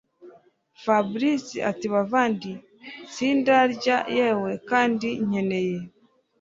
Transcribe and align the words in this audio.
Fabric 0.83 1.45
atibavandi 1.71 2.51
sindanarya 3.13 3.97
yewe 4.17 4.51
kandi 4.69 5.07
nkeneye 5.27 5.77